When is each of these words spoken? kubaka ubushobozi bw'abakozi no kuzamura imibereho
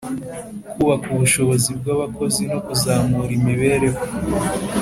kubaka 0.73 1.05
ubushobozi 1.15 1.69
bw'abakozi 1.79 2.41
no 2.51 2.59
kuzamura 2.65 3.31
imibereho 3.39 4.01